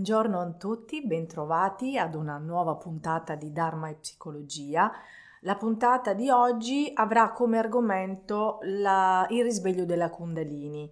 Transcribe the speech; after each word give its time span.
Buongiorno 0.00 0.40
a 0.40 0.50
tutti, 0.52 1.06
bentrovati 1.06 1.98
ad 1.98 2.14
una 2.14 2.38
nuova 2.38 2.74
puntata 2.76 3.34
di 3.34 3.52
Dharma 3.52 3.90
e 3.90 3.96
Psicologia. 3.96 4.90
La 5.40 5.56
puntata 5.56 6.14
di 6.14 6.30
oggi 6.30 6.90
avrà 6.94 7.32
come 7.32 7.58
argomento 7.58 8.60
la, 8.62 9.26
il 9.28 9.42
risveglio 9.42 9.84
della 9.84 10.08
Kundalini 10.08 10.90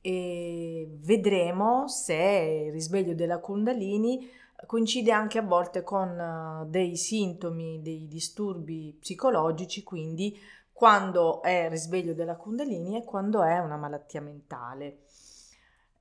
e 0.00 0.88
vedremo 1.00 1.88
se 1.88 2.66
il 2.66 2.70
risveglio 2.70 3.16
della 3.16 3.40
Kundalini 3.40 4.24
coincide 4.66 5.10
anche 5.10 5.38
a 5.38 5.42
volte 5.42 5.82
con 5.82 6.10
eh, 6.16 6.66
dei 6.68 6.96
sintomi, 6.96 7.82
dei 7.82 8.06
disturbi 8.06 8.96
psicologici, 9.00 9.82
quindi 9.82 10.38
quando 10.72 11.42
è 11.42 11.64
il 11.64 11.70
risveglio 11.70 12.14
della 12.14 12.36
Kundalini 12.36 12.98
e 12.98 13.04
quando 13.04 13.42
è 13.42 13.58
una 13.58 13.76
malattia 13.76 14.20
mentale. 14.20 14.98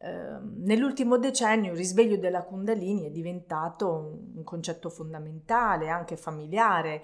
Ehm, 0.04 0.56
nell'ultimo 0.66 1.18
decennio 1.18 1.72
il 1.72 1.78
risveglio 1.78 2.18
della 2.18 2.44
Kundalini 2.44 3.06
è 3.06 3.10
diventato 3.10 4.22
un, 4.36 4.44
concetto 4.44 4.90
fondamentale, 4.90 5.88
anche 5.88 6.18
familiare, 6.18 7.04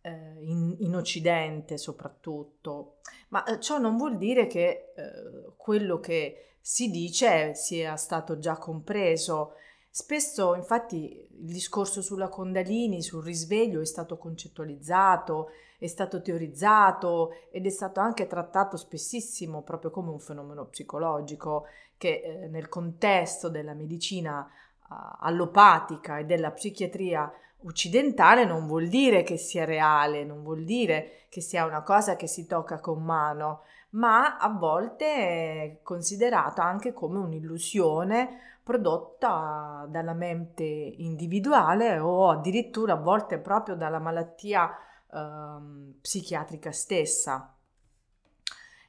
eh, 0.00 0.10
in, 0.40 0.74
in, 0.78 0.96
Occidente 0.96 1.76
soprattutto, 1.76 2.96
ma 3.28 3.44
eh, 3.44 3.60
ciò 3.60 3.76
non 3.76 3.98
vuol 3.98 4.16
dire 4.16 4.46
che 4.46 4.92
eh, 4.96 5.52
quello 5.56 6.00
che 6.00 6.54
si 6.62 6.90
dice 6.90 7.54
sia 7.54 7.96
stato 7.96 8.38
già 8.38 8.56
compreso. 8.56 9.52
Spesso 9.90 10.54
infatti 10.54 11.28
il 11.30 11.52
discorso 11.52 12.00
sulla 12.00 12.28
Kundalini, 12.28 13.02
sul 13.02 13.22
risveglio 13.22 13.82
è 13.82 13.84
stato 13.84 14.16
concettualizzato, 14.16 15.48
è 15.78 15.86
stato 15.88 16.22
teorizzato 16.22 17.32
ed 17.50 17.66
è 17.66 17.70
stato 17.70 18.00
anche 18.00 18.26
trattato 18.26 18.78
spessissimo 18.78 19.62
proprio 19.62 19.90
come 19.90 20.10
un 20.10 20.20
fenomeno 20.20 20.66
psicologico 20.66 21.66
che 22.00 22.22
eh, 22.24 22.48
nel 22.48 22.70
contesto 22.70 23.50
della 23.50 23.74
medicina 23.74 24.40
uh, 24.88 24.94
allopatica 25.18 26.16
e 26.16 26.24
della 26.24 26.50
psichiatria 26.50 27.30
occidentale 27.64 28.46
non 28.46 28.66
vuol 28.66 28.88
dire 28.88 29.22
che 29.22 29.36
sia 29.36 29.66
reale, 29.66 30.24
non 30.24 30.42
vuol 30.42 30.64
dire 30.64 31.26
che 31.28 31.42
sia 31.42 31.66
una 31.66 31.82
cosa 31.82 32.16
che 32.16 32.26
si 32.26 32.46
tocca 32.46 32.80
con 32.80 33.02
mano, 33.02 33.64
ma 33.90 34.38
a 34.38 34.48
volte 34.48 35.04
è 35.04 35.78
considerata 35.82 36.64
anche 36.64 36.94
come 36.94 37.18
un'illusione 37.18 38.60
prodotta 38.62 39.84
dalla 39.86 40.14
mente 40.14 40.64
individuale 40.64 41.98
o 41.98 42.30
addirittura 42.30 42.94
a 42.94 42.96
volte 42.96 43.36
proprio 43.36 43.74
dalla 43.74 43.98
malattia 43.98 44.70
eh, 45.12 45.96
psichiatrica 46.00 46.72
stessa. 46.72 47.54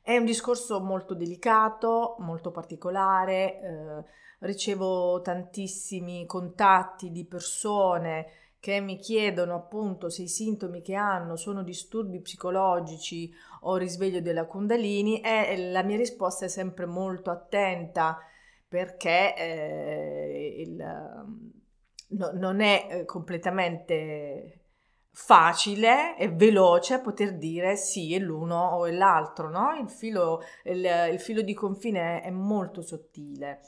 È 0.02 0.17
un 0.17 0.25
discorso 0.25 0.81
molto 0.81 1.13
delicato, 1.13 2.16
molto 2.19 2.52
particolare, 2.52 3.61
eh, 3.61 4.03
ricevo 4.39 5.21
tantissimi 5.21 6.25
contatti 6.25 7.11
di 7.11 7.25
persone 7.25 8.25
che 8.59 8.79
mi 8.79 8.97
chiedono 8.97 9.55
appunto 9.55 10.09
se 10.09 10.23
i 10.23 10.27
sintomi 10.27 10.81
che 10.81 10.94
hanno 10.94 11.35
sono 11.35 11.63
disturbi 11.63 12.22
psicologici 12.22 13.31
o 13.61 13.75
risveglio 13.75 14.22
della 14.22 14.45
Kundalini 14.45 15.19
e 15.19 15.72
la 15.72 15.81
mia 15.81 15.97
risposta 15.97 16.45
è 16.45 16.47
sempre 16.47 16.85
molto 16.85 17.31
attenta 17.31 18.19
perché 18.67 19.35
eh, 19.35 20.56
il, 20.59 20.75
no, 20.75 22.31
non 22.34 22.61
è 22.61 22.88
eh, 22.90 23.06
completamente 23.06 24.60
facile 25.13 26.17
e 26.17 26.29
veloce 26.29 26.99
poter 26.99 27.38
dire 27.38 27.75
sì 27.75 28.16
è 28.16 28.19
l'uno 28.19 28.69
o 28.69 28.85
è 28.85 28.91
l'altro, 28.91 29.49
no? 29.49 29.75
Il 29.75 29.89
filo, 29.89 30.41
il, 30.63 30.83
il 31.11 31.19
filo 31.19 31.41
di 31.41 31.53
confine 31.53 32.22
è 32.22 32.29
molto 32.29 32.81
sottile. 32.81 33.61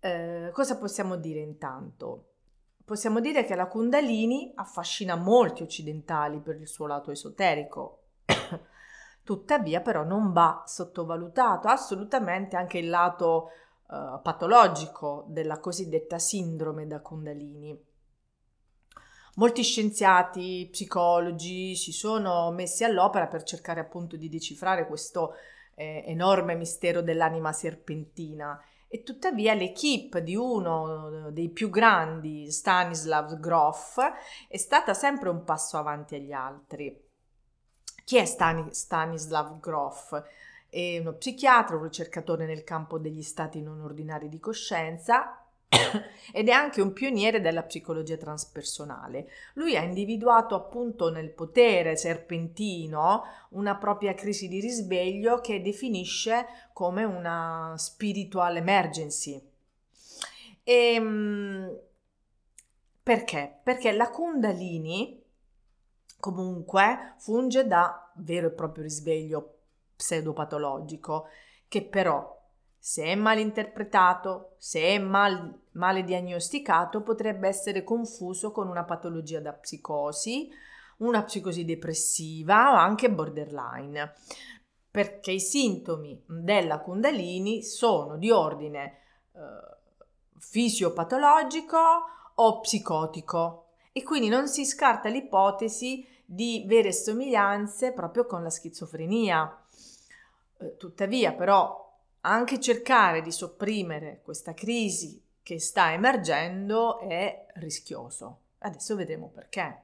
Eh, 0.00 0.50
cosa 0.52 0.78
possiamo 0.78 1.16
dire 1.16 1.40
intanto? 1.40 2.30
Possiamo 2.84 3.20
dire 3.20 3.44
che 3.44 3.54
la 3.54 3.66
Kundalini 3.66 4.52
affascina 4.54 5.16
molti 5.16 5.62
occidentali 5.62 6.40
per 6.40 6.56
il 6.56 6.68
suo 6.68 6.86
lato 6.86 7.10
esoterico, 7.10 8.04
tuttavia 9.24 9.80
però 9.80 10.04
non 10.04 10.32
va 10.32 10.62
sottovalutato 10.66 11.68
assolutamente 11.68 12.56
anche 12.56 12.78
il 12.78 12.88
lato 12.88 13.48
eh, 13.90 14.20
patologico 14.22 15.24
della 15.28 15.58
cosiddetta 15.58 16.18
sindrome 16.18 16.86
da 16.86 17.00
Kundalini 17.00 17.85
molti 19.36 19.62
scienziati, 19.62 20.68
psicologi 20.70 21.74
si 21.74 21.92
sono 21.92 22.50
messi 22.50 22.84
all'opera 22.84 23.26
per 23.26 23.42
cercare 23.42 23.80
appunto 23.80 24.16
di 24.16 24.28
decifrare 24.28 24.86
questo 24.86 25.34
eh, 25.74 26.04
enorme 26.06 26.54
mistero 26.54 27.02
dell'anima 27.02 27.52
serpentina 27.52 28.60
e 28.88 29.02
tuttavia 29.02 29.52
l'equipe 29.54 30.22
di 30.22 30.36
uno 30.36 31.30
dei 31.30 31.50
più 31.50 31.70
grandi, 31.70 32.50
Stanislav 32.50 33.38
Grof, 33.38 34.00
è 34.48 34.56
stata 34.56 34.94
sempre 34.94 35.28
un 35.28 35.44
passo 35.44 35.76
avanti 35.76 36.14
agli 36.14 36.32
altri. 36.32 37.04
Chi 38.04 38.16
è 38.16 38.24
Stanislav 38.24 39.58
Grof? 39.58 40.22
È 40.68 40.98
uno 40.98 41.14
psichiatra, 41.14 41.76
un 41.76 41.82
ricercatore 41.82 42.46
nel 42.46 42.62
campo 42.62 42.98
degli 42.98 43.22
stati 43.22 43.60
non 43.60 43.80
ordinari 43.80 44.28
di 44.28 44.38
coscienza 44.38 45.45
ed 46.32 46.48
è 46.48 46.52
anche 46.52 46.80
un 46.80 46.92
pioniere 46.92 47.40
della 47.40 47.62
psicologia 47.62 48.16
transpersonale. 48.16 49.28
Lui 49.54 49.76
ha 49.76 49.82
individuato 49.82 50.54
appunto 50.54 51.10
nel 51.10 51.30
potere 51.30 51.96
serpentino 51.96 53.22
una 53.50 53.76
propria 53.76 54.14
crisi 54.14 54.48
di 54.48 54.60
risveglio 54.60 55.40
che 55.40 55.62
definisce 55.62 56.46
come 56.72 57.04
una 57.04 57.74
spiritual 57.76 58.56
emergency. 58.56 59.42
E, 60.62 60.72
ehm, 60.72 61.78
perché? 63.02 63.60
Perché 63.62 63.92
la 63.92 64.10
Kundalini 64.10 65.22
comunque 66.18 67.14
funge 67.18 67.66
da 67.66 68.10
vero 68.16 68.48
e 68.48 68.50
proprio 68.50 68.82
risveglio 68.82 69.58
pseudopatologico 69.96 71.28
che 71.68 71.82
però 71.82 72.35
se 72.86 73.02
è 73.02 73.16
mal 73.16 73.40
interpretato, 73.40 74.54
se 74.58 74.80
è 74.80 74.98
mal, 75.00 75.62
male 75.72 76.04
diagnosticato, 76.04 77.02
potrebbe 77.02 77.48
essere 77.48 77.82
confuso 77.82 78.52
con 78.52 78.68
una 78.68 78.84
patologia 78.84 79.40
da 79.40 79.52
psicosi, 79.54 80.48
una 80.98 81.24
psicosi 81.24 81.64
depressiva 81.64 82.70
o 82.70 82.76
anche 82.76 83.10
borderline, 83.10 84.14
perché 84.88 85.32
i 85.32 85.40
sintomi 85.40 86.22
della 86.28 86.78
Kundalini 86.78 87.64
sono 87.64 88.18
di 88.18 88.30
ordine 88.30 88.98
eh, 89.32 89.40
fisiopatologico 90.38 91.78
o 92.36 92.60
psicotico 92.60 93.70
e 93.90 94.04
quindi 94.04 94.28
non 94.28 94.46
si 94.46 94.64
scarta 94.64 95.08
l'ipotesi 95.08 96.06
di 96.24 96.62
vere 96.68 96.92
somiglianze 96.92 97.92
proprio 97.92 98.26
con 98.26 98.44
la 98.44 98.50
schizofrenia. 98.50 99.64
Eh, 100.58 100.76
tuttavia, 100.76 101.32
però, 101.32 101.85
anche 102.26 102.60
cercare 102.60 103.22
di 103.22 103.30
sopprimere 103.30 104.20
questa 104.22 104.52
crisi 104.52 105.22
che 105.42 105.60
sta 105.60 105.92
emergendo 105.92 106.98
è 106.98 107.46
rischioso. 107.54 108.40
Adesso 108.58 108.96
vedremo 108.96 109.28
perché. 109.28 109.82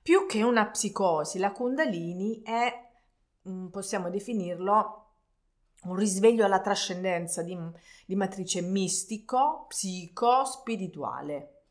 Più 0.00 0.26
che 0.26 0.42
una 0.42 0.66
psicosi, 0.66 1.38
la 1.38 1.52
Kundalini 1.52 2.42
è, 2.42 2.90
mm, 3.48 3.66
possiamo 3.68 4.08
definirlo, 4.08 5.02
un 5.82 5.96
risveglio 5.96 6.46
alla 6.46 6.60
trascendenza 6.60 7.42
di, 7.42 7.58
di 8.06 8.16
matrice 8.16 8.62
mistico, 8.62 9.66
psico, 9.68 10.44
spirituale. 10.46 11.64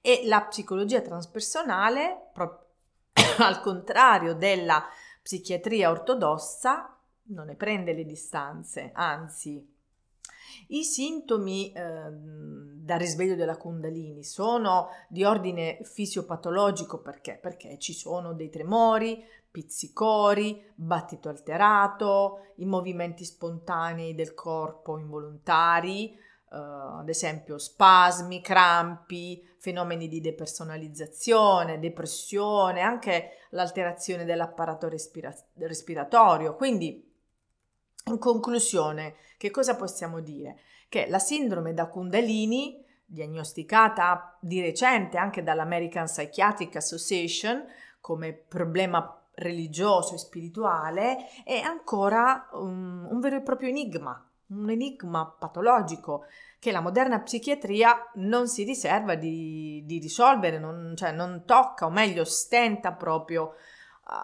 E 0.00 0.22
la 0.24 0.42
psicologia 0.42 1.02
transpersonale, 1.02 2.30
pro- 2.32 2.70
al 3.38 3.60
contrario 3.60 4.34
della 4.34 4.86
psichiatria 5.22 5.90
ortodossa, 5.90 6.96
non 7.24 7.46
ne 7.46 7.54
prende 7.54 7.92
le 7.92 8.04
distanze, 8.04 8.90
anzi. 8.94 9.70
I 10.68 10.84
sintomi 10.84 11.72
eh, 11.72 12.10
da 12.10 12.96
risveglio 12.96 13.34
della 13.34 13.56
Kundalini 13.56 14.22
sono 14.22 14.88
di 15.08 15.24
ordine 15.24 15.78
fisiopatologico 15.82 17.00
perché? 17.00 17.38
Perché 17.40 17.78
ci 17.78 17.94
sono 17.94 18.34
dei 18.34 18.50
tremori, 18.50 19.24
pizzicori, 19.50 20.62
battito 20.74 21.28
alterato, 21.28 22.52
i 22.56 22.66
movimenti 22.66 23.24
spontanei 23.24 24.14
del 24.14 24.34
corpo 24.34 24.98
involontari, 24.98 26.18
Uh, 26.52 26.98
ad 26.98 27.08
esempio 27.08 27.56
spasmi, 27.56 28.42
crampi, 28.42 29.42
fenomeni 29.56 30.06
di 30.06 30.20
depersonalizzazione, 30.20 31.78
depressione, 31.78 32.82
anche 32.82 33.46
l'alterazione 33.52 34.26
dell'apparato 34.26 34.86
respira- 34.86 35.34
respiratorio. 35.54 36.54
Quindi 36.54 37.11
in 38.04 38.18
conclusione, 38.18 39.14
che 39.36 39.50
cosa 39.50 39.76
possiamo 39.76 40.20
dire? 40.20 40.58
Che 40.88 41.06
la 41.08 41.18
sindrome 41.18 41.74
da 41.74 41.86
Kundalini, 41.86 42.84
diagnosticata 43.04 44.36
di 44.40 44.60
recente 44.60 45.18
anche 45.18 45.42
dall'American 45.42 46.06
Psychiatric 46.06 46.76
Association 46.76 47.64
come 48.00 48.32
problema 48.32 49.20
religioso 49.34 50.14
e 50.14 50.18
spirituale, 50.18 51.16
è 51.44 51.58
ancora 51.58 52.48
un, 52.52 53.06
un 53.10 53.20
vero 53.20 53.36
e 53.36 53.42
proprio 53.42 53.68
enigma 53.68 54.26
un 54.52 54.70
enigma 54.70 55.26
patologico 55.26 56.26
che 56.58 56.70
la 56.70 56.80
moderna 56.80 57.20
psichiatria 57.20 58.10
non 58.14 58.46
si 58.46 58.62
riserva 58.64 59.14
di, 59.14 59.82
di 59.84 59.98
risolvere, 59.98 60.58
non, 60.58 60.94
cioè 60.96 61.10
non 61.10 61.42
tocca, 61.44 61.86
o 61.86 61.90
meglio, 61.90 62.24
stenta 62.24 62.92
proprio 62.92 63.54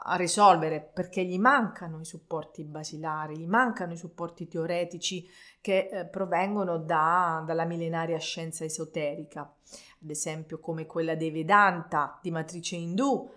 a, 0.03 0.17
risolvere 0.17 0.81
perché 0.81 1.25
gli 1.25 1.39
mancano 1.39 2.01
i 2.01 2.05
supporti 2.05 2.65
basilari, 2.65 3.39
gli 3.39 3.47
mancano 3.47 3.93
i 3.93 3.97
supporti 3.97 4.47
teoretici 4.47 5.29
che 5.61 5.89
eh, 5.91 6.05
provengono 6.07 6.79
da, 6.79 7.43
dalla 7.47 7.65
millenaria 7.65 8.19
scienza 8.19 8.65
esoterica, 8.65 9.41
ad 9.41 10.11
esempio 10.11 10.61
come 10.61 10.87
quella 10.87 11.15
dei 11.15 11.31
Vedanta 11.31 12.19
di 12.23 12.31
matrice 12.31 12.77
indù 12.77 13.31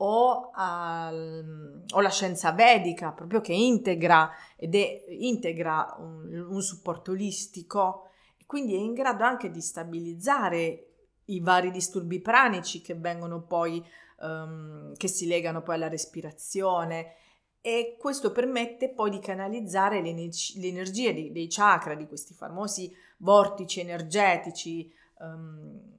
o, 0.00 0.50
al, 0.54 1.84
o 1.92 2.00
la 2.00 2.10
scienza 2.10 2.52
vedica, 2.52 3.12
proprio 3.12 3.40
che 3.40 3.52
integra 3.52 4.30
ed 4.56 4.74
è, 4.74 5.04
integra 5.08 5.96
un, 5.98 6.46
un 6.50 6.62
supporto 6.62 7.10
olistico 7.10 8.08
e 8.38 8.44
quindi 8.46 8.74
è 8.74 8.78
in 8.78 8.94
grado 8.94 9.24
anche 9.24 9.50
di 9.50 9.60
stabilizzare 9.60 10.84
i 11.26 11.40
vari 11.40 11.70
disturbi 11.70 12.20
pranici 12.20 12.80
che 12.80 12.94
vengono 12.94 13.42
poi 13.42 13.84
um, 14.20 14.94
che 14.94 15.08
si 15.08 15.26
legano 15.26 15.62
poi 15.62 15.76
alla 15.76 15.88
respirazione 15.88 17.14
e 17.60 17.96
questo 17.98 18.32
permette 18.32 18.90
poi 18.90 19.10
di 19.10 19.18
canalizzare 19.18 20.00
l'energia 20.00 21.12
dei, 21.12 21.32
dei 21.32 21.48
chakra, 21.48 21.94
di 21.94 22.06
questi 22.06 22.32
famosi 22.32 22.94
vortici 23.18 23.80
energetici 23.80 24.92
um, 25.18 25.96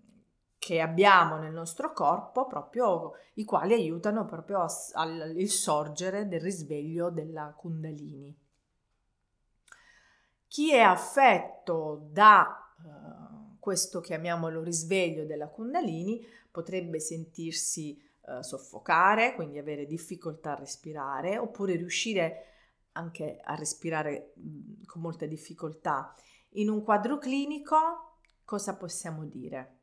che 0.58 0.82
abbiamo 0.82 1.38
nel 1.38 1.54
nostro 1.54 1.94
corpo, 1.94 2.48
proprio 2.48 3.14
i 3.36 3.46
quali 3.46 3.74
aiutano 3.74 4.26
proprio 4.26 4.66
al 4.94 5.34
sorgere 5.48 6.28
del 6.28 6.42
risveglio 6.42 7.10
della 7.10 7.54
Kundalini. 7.56 8.36
Chi 10.48 10.74
è 10.74 10.80
affetto 10.80 12.08
da 12.12 12.74
uh, 12.84 13.58
questo 13.60 14.02
chiamiamolo 14.02 14.64
risveglio 14.64 15.26
della 15.26 15.48
Kundalini 15.48 16.26
potrebbe 16.52 17.00
sentirsi 17.00 18.02
uh, 18.38 18.42
soffocare, 18.42 19.34
quindi 19.36 19.58
avere 19.58 19.86
difficoltà 19.86 20.52
a 20.52 20.60
respirare, 20.60 21.38
oppure 21.38 21.76
riuscire 21.76 22.46
anche 22.94 23.40
a 23.44 23.56
respirare 23.56 24.34
con 24.86 25.02
molta 25.02 25.26
difficoltà. 25.26 26.14
In 26.54 26.70
un 26.70 26.84
quadro 26.84 27.18
clinico 27.18 27.78
cosa 28.44 28.76
possiamo 28.76 29.26
dire? 29.26 29.76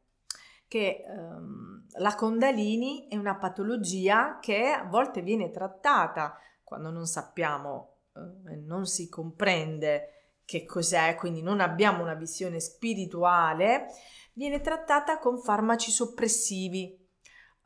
che 0.68 1.04
ehm, 1.06 1.86
la 1.98 2.16
Condalini 2.16 3.06
è 3.08 3.16
una 3.16 3.36
patologia 3.36 4.38
che 4.40 4.66
a 4.66 4.82
volte 4.82 5.22
viene 5.22 5.50
trattata 5.50 6.36
quando 6.64 6.90
non 6.90 7.06
sappiamo 7.06 7.98
eh, 8.16 8.56
non 8.56 8.86
si 8.86 9.08
comprende 9.08 10.10
che 10.44 10.64
cos'è, 10.64 11.16
quindi 11.16 11.42
non 11.42 11.60
abbiamo 11.60 12.02
una 12.02 12.14
visione 12.14 12.60
spirituale, 12.60 13.86
viene 14.32 14.60
trattata 14.60 15.18
con 15.18 15.38
farmaci 15.38 15.90
soppressivi, 15.90 17.05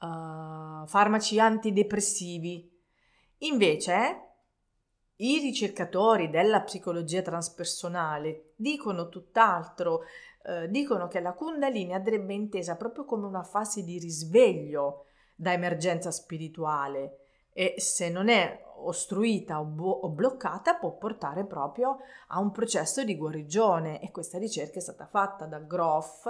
uh, 0.01 0.87
farmaci 0.87 1.39
antidepressivi. 1.39 2.69
Invece, 3.39 4.29
i 5.17 5.39
ricercatori 5.39 6.31
della 6.31 6.63
psicologia 6.63 7.23
transpersonale 7.23 8.53
dicono 8.57 9.09
tutt'altro, 9.09 10.03
eh, 10.43 10.69
dicono 10.69 11.09
che 11.09 11.21
la 11.21 11.33
Kundalini 11.33 11.93
andrebbe 11.93 12.33
intesa 12.33 12.77
proprio 12.77 13.05
come 13.05 13.27
una 13.27 13.43
fase 13.43 13.83
di 13.83 13.99
risveglio 13.99 15.05
da 15.35 15.53
emergenza 15.53 16.11
spirituale 16.11 17.19
e 17.53 17.75
se 17.79 18.09
non 18.09 18.29
è 18.29 18.63
ostruita 18.83 19.61
o, 19.61 19.65
bo- 19.65 20.01
o, 20.03 20.09
bloccata 20.09 20.75
può 20.75 20.97
portare 20.97 21.45
proprio 21.45 21.99
a 22.29 22.41
un 22.41 22.51
processo 22.51 23.05
di 23.05 23.17
guarigione 23.17 24.01
e 24.01 24.11
questa 24.11 24.39
ricerca 24.39 24.79
è 24.79 24.83
stata 24.83 25.07
fatta 25.07 25.45
da 25.47 25.59
Groff 25.59 26.27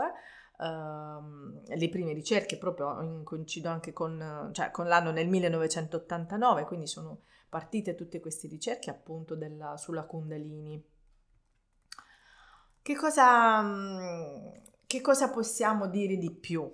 Uh, 0.60 1.62
le 1.74 1.88
prime 1.88 2.12
ricerche 2.12 2.58
proprio 2.58 3.22
coincido 3.24 3.70
anche 3.70 3.94
con, 3.94 4.50
cioè, 4.52 4.70
con, 4.70 4.86
l'anno 4.88 5.10
nel 5.10 5.26
1989, 5.26 6.66
quindi 6.66 6.86
sono 6.86 7.22
partite 7.48 7.94
tutte 7.94 8.20
queste 8.20 8.46
ricerche 8.46 8.90
appunto 8.90 9.34
della, 9.34 9.78
sulla 9.78 10.04
Kundalini. 10.04 10.84
Che 12.82 12.94
cosa, 12.94 13.62
mm, 13.62 14.48
che 14.86 15.00
cosa 15.00 15.30
possiamo 15.30 15.86
dire 15.86 16.16
di 16.16 16.30
più? 16.30 16.70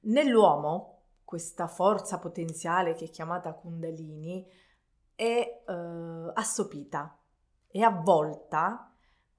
Nell'uomo, 0.00 1.02
questa 1.24 1.66
forza 1.66 2.18
potenziale 2.18 2.94
che 2.94 3.06
è 3.06 3.10
chiamata 3.10 3.52
Kundalini 3.52 4.46
è 5.14 5.62
eh, 5.66 6.30
assopita, 6.34 7.18
è 7.68 7.80
avvolta 7.80 8.91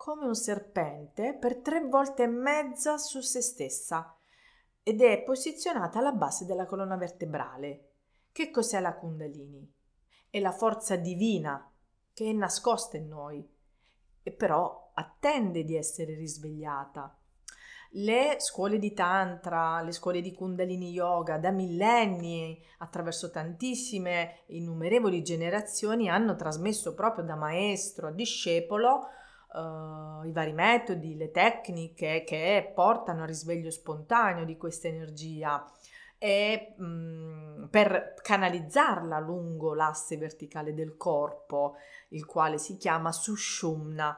come 0.04 0.26
un 0.26 0.36
serpente 0.36 1.34
per 1.34 1.62
tre 1.62 1.80
volte 1.80 2.24
e 2.24 2.28
mezza 2.28 2.98
su 2.98 3.22
se 3.22 3.40
stessa 3.40 4.14
ed 4.84 5.02
è 5.02 5.24
posizionata 5.24 6.00
alla 6.00 6.12
base 6.12 6.46
della 6.46 6.66
colonna 6.66 6.98
vertebrale. 6.98 7.92
Che 8.34 8.52
cos'è 8.52 8.82
la 8.82 8.96
Kundalini? 8.96 9.66
È 10.30 10.42
la 10.42 10.52
forza 10.52 10.98
divina 10.98 11.72
che 12.12 12.30
è 12.30 12.34
nascosta 12.34 12.98
in 12.98 13.08
noi 13.08 13.50
e 14.22 14.32
però 14.34 14.92
attende 14.94 15.64
di 15.64 15.78
essere 15.78 16.16
risvegliata. 16.16 17.18
Le 17.92 18.36
scuole 18.40 18.80
di 18.80 18.92
Tantra, 18.92 19.80
le 19.80 19.94
scuole 19.94 20.20
di 20.20 20.34
Kundalini 20.34 20.92
Yoga 20.92 21.38
da 21.38 21.52
millenni, 21.52 22.62
attraverso 22.80 23.32
tantissime, 23.32 24.42
innumerevoli 24.48 25.24
generazioni, 25.24 26.10
hanno 26.10 26.36
trasmesso 26.36 26.94
proprio 26.94 27.24
da 27.24 27.36
maestro 27.36 28.08
a 28.08 28.12
discepolo 28.12 29.08
uh, 29.54 30.26
i 30.26 30.32
vari 30.32 30.54
metodi, 30.54 31.16
le 31.16 31.32
tecniche 31.32 32.24
che 32.26 32.72
portano 32.74 33.22
al 33.22 33.28
risveglio 33.28 33.72
spontaneo 33.72 34.46
di 34.46 34.58
questa 34.58 34.88
energia 34.88 35.66
e 36.18 36.74
mh, 36.78 36.86
mm, 36.86 37.64
per 37.66 38.14
canalizzarla 38.22 39.20
lungo 39.20 39.74
l'asse 39.74 40.18
verticale 40.18 40.74
del 40.74 40.96
corpo, 40.98 41.76
il 42.10 42.26
quale 42.26 42.58
si 42.58 42.78
chiama 42.78 43.12
Sushumna 43.12 44.18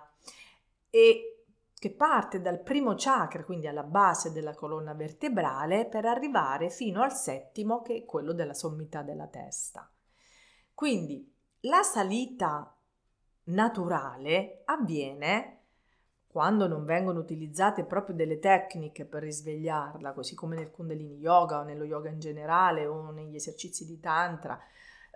e 0.89 1.35
che 1.77 1.91
parte 1.91 2.41
dal 2.41 2.61
primo 2.61 2.95
chakra, 2.97 3.43
quindi 3.43 3.67
alla 3.67 3.83
base 3.83 4.31
della 4.31 4.55
colonna 4.55 4.93
vertebrale, 4.93 5.85
per 5.85 6.05
arrivare 6.05 6.69
fino 6.69 7.03
al 7.03 7.13
settimo, 7.13 7.81
che 7.81 7.95
è 7.95 8.05
quello 8.05 8.33
della 8.33 8.53
sommità 8.53 9.01
della 9.01 9.27
testa. 9.27 9.87
Quindi 10.73 11.31
la 11.61 11.83
salita 11.83 12.74
naturale 13.45 14.61
avviene 14.65 15.51
quando 16.27 16.67
non 16.67 16.83
vengono 16.83 17.19
utilizzate 17.19 17.85
proprio 17.85 18.15
delle 18.15 18.39
tecniche 18.39 19.05
per 19.05 19.23
risvegliarla, 19.23 20.11
così 20.11 20.35
come 20.35 20.55
nel 20.55 20.71
Kundalini 20.71 21.17
Yoga 21.17 21.59
o 21.59 21.63
nello 21.63 21.85
yoga 21.85 22.09
in 22.09 22.19
generale 22.19 22.85
o 22.85 23.11
negli 23.11 23.35
esercizi 23.35 23.85
di 23.85 23.99
Tantra, 23.99 24.59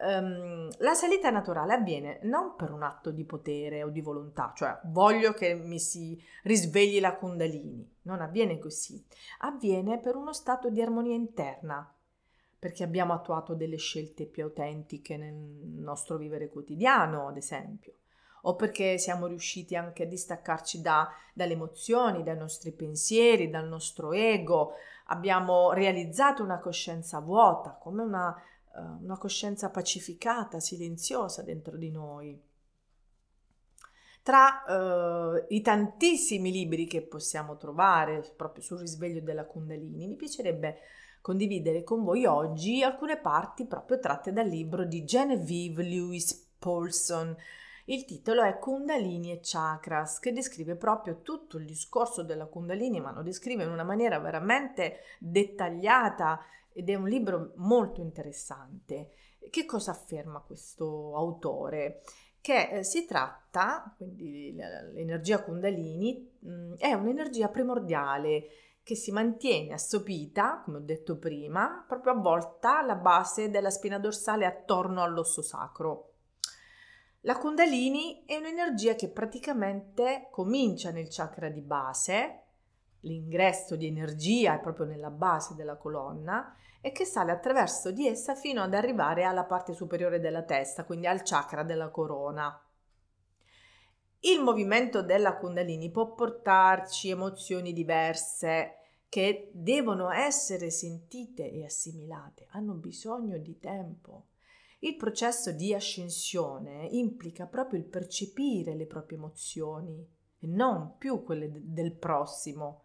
Um, 0.02 0.70
la 0.78 0.94
salita 0.94 1.30
naturale 1.30 1.74
avviene 1.74 2.20
non 2.24 2.56
per 2.56 2.72
un 2.72 2.84
atto 2.84 3.12
di 3.12 3.26
potere 3.26 3.84
o 3.84 3.90
di 3.90 4.00
volontà, 4.00 4.54
cioè 4.56 4.80
voglio 4.86 5.34
che 5.34 5.54
mi 5.56 5.78
si 5.78 6.18
risvegli 6.44 7.02
la 7.02 7.18
kundalini, 7.18 7.86
non 8.04 8.22
avviene 8.22 8.60
così, 8.60 9.06
avviene 9.40 10.00
per 10.00 10.16
uno 10.16 10.32
stato 10.32 10.70
di 10.70 10.82
armonia 10.82 11.16
interna, 11.16 11.94
perché 12.58 12.84
abbiamo 12.84 13.12
attuato 13.12 13.56
delle 13.56 13.76
scelte 13.76 14.26
più 14.26 14.44
autentiche 14.44 15.18
nel 15.18 15.34
nostro 15.34 16.16
vivere 16.16 16.48
quotidiano, 16.48 17.28
ad 17.28 17.36
esempio, 17.36 17.96
o 18.44 18.56
perché 18.56 18.98
siamo 18.98 19.28
riusciti 19.28 19.76
anche 19.76 20.04
a 20.04 20.08
distaccarci 20.08 20.82
da, 20.82 21.10
dalle 21.34 21.54
emozioni, 21.54 22.24
dai 22.24 22.38
nostri 22.38 22.72
pensieri, 22.72 23.50
dal 23.50 23.68
nostro 23.68 24.14
ego, 24.14 24.74
abbiamo 25.06 25.72
realizzato 25.74 26.44
una 26.44 26.60
coscienza 26.60 27.20
vuota, 27.20 27.78
come 27.80 28.04
una 28.04 28.36
eh, 28.76 28.80
una 29.02 29.18
coscienza 29.18 29.70
pacificata, 29.70 30.60
silenziosa 30.60 31.42
dentro 31.42 31.78
di 31.78 31.92
noi. 31.92 32.42
Tra 34.22 34.64
uh, 34.68 35.46
i 35.48 35.62
tantissimi 35.62 36.52
libri 36.52 36.86
che 36.86 37.02
possiamo 37.02 37.58
trovare 37.58 38.22
proprio 38.36 38.62
sul 38.62 38.80
risveglio 38.80 39.22
della 39.22 39.46
Kundalini, 39.46 40.08
mi 40.08 40.16
piacerebbe 40.16 40.78
condividere 41.22 41.84
con 41.84 42.04
voi 42.04 42.26
oggi 42.26 42.84
alcune 42.84 43.18
parti 43.18 43.66
proprio 43.66 43.98
tratte 43.98 44.32
dal 44.32 44.48
libro 44.48 44.86
di 44.86 45.04
Genevieve 45.04 45.84
Lewis 45.84 46.36
Paulson. 46.60 47.36
Il 47.90 48.06
titolo 48.06 48.44
è 48.44 48.60
Kundalini 48.60 49.32
e 49.32 49.40
Chakras, 49.42 50.20
che 50.20 50.32
descrive 50.32 50.76
proprio 50.76 51.22
tutto 51.24 51.58
il 51.58 51.66
discorso 51.66 52.22
della 52.22 52.46
Kundalini, 52.46 53.00
ma 53.00 53.12
lo 53.12 53.24
descrive 53.24 53.64
in 53.64 53.72
una 53.72 53.84
maniera 53.84 54.20
veramente 54.20 55.00
dettagliata 55.18 56.40
ed 56.72 56.88
è 56.88 56.94
un 56.94 57.08
libro 57.08 57.54
molto 57.56 58.00
interessante. 58.00 59.10
Che 59.50 59.66
cosa 59.66 59.90
afferma 59.90 60.40
questo 60.40 61.16
autore? 61.16 62.04
Che 62.40 62.70
eh, 62.70 62.84
si 62.84 63.08
tratta, 63.08 63.92
quindi 63.98 64.54
l'energia 64.54 65.42
Kundalini, 65.42 66.38
mh, 66.42 66.52
mm, 66.52 66.74
è 66.78 66.94
un'energia 66.94 67.48
primordiale 67.48 68.50
che 68.84 68.94
si 68.94 69.12
mantiene 69.12 69.74
assopita, 69.74 70.62
come 70.64 70.78
ho 70.78 70.82
detto 70.82 71.18
prima, 71.18 71.84
proprio 71.88 72.14
avvolta 72.14 72.78
alla 72.78 72.96
base 72.96 73.50
della 73.50 73.72
spina 73.72 73.98
dorsale 73.98 74.46
attorno 74.46 75.02
all'osso 75.02 75.42
sacro. 75.42 76.09
La 77.24 77.38
Kundalini 77.38 78.24
è 78.26 78.38
un'energia 78.38 78.96
che 78.96 79.10
praticamente 79.10 80.30
comincia 80.32 80.92
nel 80.92 81.08
chakra 81.10 81.50
di 81.50 81.60
base, 81.60 82.44
l'ingresso 83.02 83.76
di 83.76 83.88
energia 83.88 84.54
è 84.54 84.62
proprio 84.62 84.86
nella 84.86 85.10
base 85.10 85.54
della 85.54 85.76
colonna 85.76 86.56
e 86.80 86.94
che 86.94 87.04
sale 87.04 87.34
attraverso 87.34 87.92
di 87.92 88.08
essa 88.08 88.36
fino 88.36 88.62
ad 88.62 88.74
arrivare 88.74 89.26
alla 89.26 89.44
parte 89.44 89.74
superiore 89.74 90.22
della 90.22 90.44
testa, 90.44 90.86
quindi 90.86 91.08
al 91.08 91.22
chakra 91.22 91.64
della 91.64 91.90
corona. 91.90 92.58
Il 94.22 94.42
movimento 94.42 95.02
della 95.02 95.36
Kundalini 95.36 95.92
può 95.92 96.14
portarci 96.14 97.10
emozioni 97.10 97.74
diverse 97.74 98.76
che 99.10 99.50
devono 99.54 100.10
essere 100.10 100.70
sentite 100.70 101.52
e 101.52 101.66
assimilate, 101.66 102.48
hanno 102.52 102.76
bisogno 102.76 103.38
di 103.38 103.60
tempo. 103.60 104.28
Il 104.80 104.96
processo 104.96 105.52
di 105.52 105.74
ascensione 105.74 106.88
implica 106.92 107.46
proprio 107.46 107.80
il 107.80 107.86
percepire 107.86 108.76
le 108.76 108.86
proprie 108.86 109.18
emozioni 109.18 110.08
e 110.40 110.48
non 110.48 110.96
più 110.98 111.22
quelle 111.24 111.52
del 111.52 111.94
prossimo, 111.94 112.84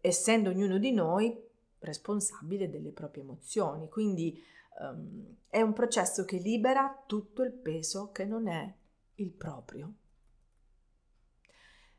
essendo 0.00 0.48
ognuno 0.48 0.78
di 0.78 0.92
noi 0.92 1.38
responsabile 1.80 2.70
delle 2.70 2.90
proprie 2.90 3.22
emozioni. 3.22 3.88
Quindi 3.90 4.42
um, 4.80 5.36
è 5.48 5.60
un 5.60 5.74
processo 5.74 6.24
che 6.24 6.38
libera 6.38 7.04
tutto 7.06 7.42
il 7.42 7.52
peso 7.52 8.10
che 8.10 8.24
non 8.24 8.48
è 8.48 8.74
il 9.16 9.30
proprio. 9.30 9.92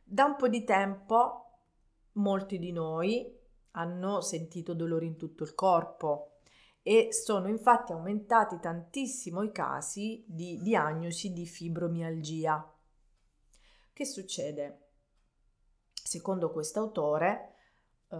Da 0.04 0.26
un 0.26 0.36
po' 0.36 0.48
di 0.48 0.64
tempo 0.64 1.42
molti 2.14 2.58
di 2.58 2.72
noi 2.72 3.34
hanno 3.72 4.22
sentito 4.22 4.74
dolori 4.74 5.06
in 5.06 5.16
tutto 5.16 5.44
il 5.44 5.54
corpo 5.54 6.35
e 6.88 7.12
sono 7.12 7.48
infatti 7.48 7.94
aumentati 7.94 8.60
tantissimo 8.60 9.42
i 9.42 9.51
casi 9.51 10.24
di 10.27 10.62
diagnosi 10.62 11.34
di 11.34 11.48
fibromialgia. 11.48 12.72
Che 13.92 14.06
succede? 14.06 14.82
Secondo 15.92 16.51
quest'autore, 16.51 17.56
eh, 18.08 18.18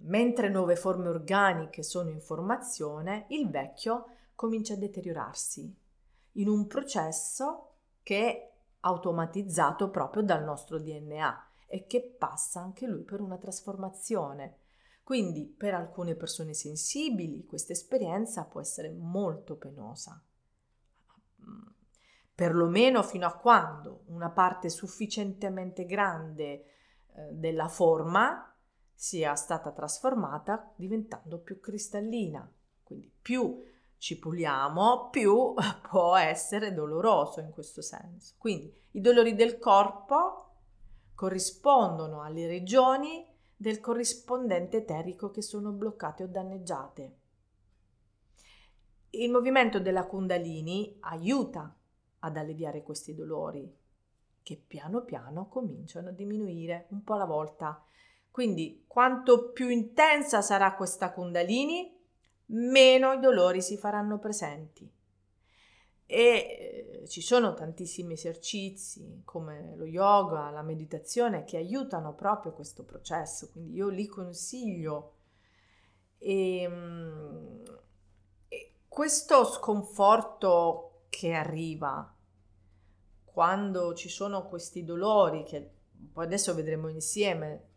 mentre 0.00 0.50
nuove 0.50 0.76
forme 0.76 1.08
organiche 1.08 1.82
sono 1.82 2.10
in 2.10 2.20
formazione, 2.20 3.24
il 3.30 3.48
vecchio 3.48 4.08
comincia 4.34 4.74
a 4.74 4.76
deteriorarsi 4.76 5.74
in 6.32 6.46
un 6.46 6.66
processo 6.66 7.70
che 8.02 8.18
è 8.18 8.52
automatizzato 8.80 9.88
proprio 9.88 10.22
dal 10.22 10.44
nostro 10.44 10.78
DNA 10.78 11.44
e 11.66 11.86
che 11.86 12.02
passa 12.02 12.60
anche 12.60 12.86
lui 12.86 13.02
per 13.02 13.22
una 13.22 13.38
trasformazione. 13.38 14.58
Quindi 15.10 15.44
per 15.44 15.74
alcune 15.74 16.14
persone 16.14 16.54
sensibili 16.54 17.44
questa 17.44 17.72
esperienza 17.72 18.44
può 18.44 18.60
essere 18.60 18.92
molto 18.92 19.56
penosa, 19.56 20.22
perlomeno 22.32 23.02
fino 23.02 23.26
a 23.26 23.34
quando 23.34 24.04
una 24.06 24.30
parte 24.30 24.68
sufficientemente 24.68 25.84
grande 25.84 26.44
eh, 26.44 26.62
della 27.32 27.66
forma 27.66 28.54
sia 28.94 29.34
stata 29.34 29.72
trasformata 29.72 30.72
diventando 30.76 31.40
più 31.40 31.58
cristallina. 31.58 32.48
Quindi 32.84 33.12
più 33.20 33.64
ci 33.98 34.16
puliamo, 34.16 35.08
più 35.10 35.54
può 35.90 36.14
essere 36.14 36.72
doloroso 36.72 37.40
in 37.40 37.50
questo 37.50 37.82
senso. 37.82 38.36
Quindi 38.38 38.72
i 38.92 39.00
dolori 39.00 39.34
del 39.34 39.58
corpo 39.58 40.52
corrispondono 41.16 42.22
alle 42.22 42.46
regioni 42.46 43.29
del 43.60 43.80
corrispondente 43.80 44.78
eterico 44.78 45.30
che 45.30 45.42
sono 45.42 45.72
bloccate 45.72 46.22
o 46.22 46.26
danneggiate. 46.26 47.16
Il 49.10 49.30
movimento 49.30 49.78
della 49.80 50.06
Kundalini 50.06 50.96
aiuta 51.00 51.76
ad 52.20 52.36
alleviare 52.38 52.82
questi 52.82 53.14
dolori 53.14 53.70
che 54.42 54.62
piano 54.66 55.02
piano 55.02 55.48
cominciano 55.48 56.08
a 56.08 56.12
diminuire 56.12 56.86
un 56.90 57.04
po' 57.04 57.14
alla 57.14 57.26
volta 57.26 57.84
quindi 58.30 58.84
quanto 58.86 59.50
più 59.50 59.68
intensa 59.68 60.40
sarà 60.40 60.74
questa 60.74 61.12
kundalini, 61.12 61.94
meno 62.46 63.12
i 63.12 63.20
dolori 63.20 63.60
si 63.60 63.76
faranno 63.76 64.18
presenti. 64.18 64.90
E 66.12 66.98
eh, 67.02 67.08
ci 67.08 67.20
sono 67.22 67.54
tantissimi 67.54 68.14
esercizi 68.14 69.22
come 69.24 69.76
lo 69.76 69.84
yoga, 69.84 70.50
la 70.50 70.62
meditazione 70.62 71.44
che 71.44 71.56
aiutano 71.56 72.14
proprio 72.14 72.52
questo 72.52 72.82
processo, 72.82 73.48
quindi 73.52 73.74
io 73.74 73.88
li 73.88 74.06
consiglio. 74.06 75.14
E, 76.18 76.62
ehm, 76.62 77.62
e 78.48 78.72
questo 78.88 79.44
sconforto 79.44 81.04
che 81.10 81.32
arriva 81.32 82.12
quando 83.24 83.94
ci 83.94 84.08
sono 84.08 84.48
questi 84.48 84.82
dolori 84.82 85.44
che 85.44 85.70
poi 86.12 86.24
adesso 86.24 86.54
vedremo 86.54 86.88
insieme 86.88 87.68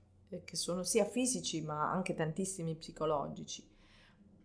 che 0.43 0.55
sono 0.55 0.81
sia 0.81 1.05
fisici 1.05 1.61
ma 1.61 1.91
anche 1.91 2.15
tantissimi 2.15 2.75
psicologici. 2.75 3.72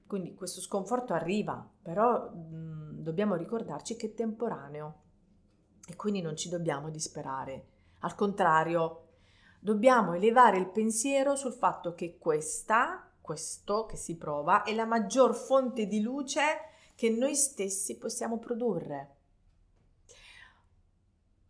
Quindi 0.08 0.34
questo 0.34 0.60
sconforto 0.60 1.12
arriva, 1.12 1.64
però 1.80 2.28
mh, 2.30 3.02
dobbiamo 3.02 3.36
ricordarci 3.36 3.94
che 3.94 4.06
è 4.06 4.14
temporaneo 4.14 5.02
e 5.86 5.94
quindi 5.94 6.20
non 6.20 6.34
ci 6.34 6.48
dobbiamo 6.48 6.90
disperare. 6.90 7.66
Al 8.00 8.16
contrario, 8.16 9.04
dobbiamo 9.60 10.14
elevare 10.14 10.58
il 10.58 10.68
pensiero 10.68 11.36
sul 11.36 11.52
fatto 11.52 11.94
che 11.94 12.18
questa, 12.18 13.08
questo 13.20 13.86
che 13.86 13.96
si 13.96 14.16
prova, 14.16 14.64
è 14.64 14.74
la 14.74 14.86
maggior 14.86 15.34
fonte 15.34 15.86
di 15.86 16.00
luce 16.00 16.42
che 16.96 17.10
noi 17.10 17.36
stessi 17.36 17.96
possiamo 17.98 18.38
produrre. 18.38 19.16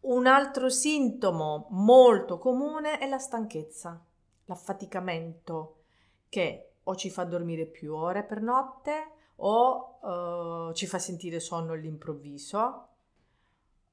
Un 0.01 0.27
altro 0.27 0.69
sintomo 0.69 1.69
molto 1.71 2.37
comune 2.39 2.99
è 2.99 3.09
la 3.09 3.19
stanchezza 3.19 4.03
l'affaticamento 4.49 5.77
che 6.29 6.68
o 6.89 6.97
ci 6.97 7.11
fa 7.11 7.25
dormire 7.25 7.67
più 7.67 7.95
ore 7.95 8.25
per 8.25 8.41
notte 8.41 9.11
o 9.37 9.99
uh, 10.01 10.73
ci 10.73 10.87
fa 10.87 10.99
sentire 10.99 11.39
sonno 11.39 11.73
all'improvviso. 11.73 12.87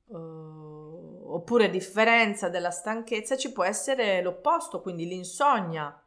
Uh, 0.05 1.23
oppure 1.25 1.65
a 1.65 1.69
differenza 1.69 2.47
della 2.47 2.71
stanchezza 2.71 3.35
ci 3.35 3.51
può 3.51 3.63
essere 3.63 4.21
l'opposto, 4.21 4.81
quindi 4.81 5.05
l'insonnia. 5.05 5.99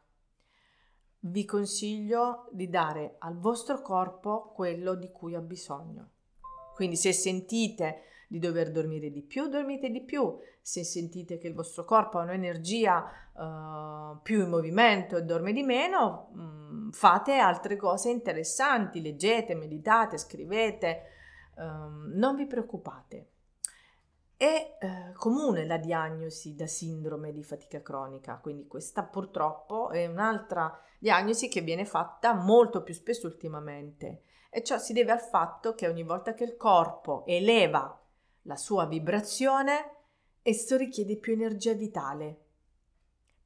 Vi 1.21 1.45
consiglio 1.45 2.47
di 2.51 2.69
dare 2.69 3.15
al 3.19 3.37
vostro 3.37 3.81
corpo 3.81 4.51
quello 4.53 4.95
di 4.95 5.11
cui 5.11 5.35
ha 5.35 5.41
bisogno. 5.41 6.09
Quindi 6.73 6.95
se 6.95 7.13
sentite 7.13 8.03
di 8.29 8.37
dover 8.37 8.71
dormire 8.71 9.09
di 9.09 9.23
più, 9.23 9.47
dormite 9.47 9.89
di 9.89 10.03
più. 10.03 10.37
Se 10.61 10.83
sentite 10.83 11.39
che 11.39 11.47
il 11.47 11.55
vostro 11.55 11.83
corpo 11.83 12.19
ha 12.19 12.23
un'energia 12.23 13.03
uh, 13.33 14.21
più 14.21 14.43
in 14.43 14.49
movimento 14.49 15.17
e 15.17 15.23
dorme 15.23 15.51
di 15.51 15.63
meno, 15.63 16.29
mh, 16.31 16.41
mm, 16.41 16.89
fate 16.91 17.37
altre 17.37 17.75
cose 17.75 18.11
interessanti, 18.11 19.01
leggete, 19.01 19.55
meditate, 19.55 20.19
scrivete, 20.19 21.01
um, 21.55 22.11
non 22.13 22.35
vi 22.35 22.45
preoccupate. 22.45 23.31
È 24.37 24.77
eh, 24.79 25.11
comune 25.15 25.65
la 25.65 25.75
diagnosi 25.75 26.55
da 26.55 26.65
sindrome 26.65 27.33
di 27.33 27.43
fatica 27.43 27.81
cronica, 27.81 28.37
quindi 28.37 28.67
questa 28.67 29.03
purtroppo 29.03 29.89
è 29.89 30.05
un'altra 30.05 30.79
diagnosi 30.97 31.49
che 31.49 31.59
viene 31.59 31.83
fatta 31.83 32.33
molto 32.33 32.81
più 32.81 32.93
spesso 32.93 33.27
ultimamente 33.27 34.21
e 34.49 34.63
ciò 34.63 34.77
si 34.77 34.93
deve 34.93 35.11
al 35.11 35.19
fatto 35.19 35.75
che 35.75 35.87
ogni 35.87 36.03
volta 36.03 36.33
che 36.33 36.43
il 36.43 36.55
corpo 36.55 37.25
eleva 37.25 37.98
la 38.49 38.57
sua 38.57 38.87
vibrazione, 38.87 39.91
esso 40.41 40.75
richiede 40.75 41.17
più 41.17 41.33
energia 41.33 41.73
vitale 41.73 42.47